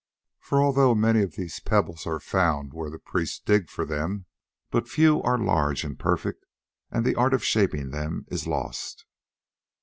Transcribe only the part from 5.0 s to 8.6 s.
are large and perfect, and the art of shaping them is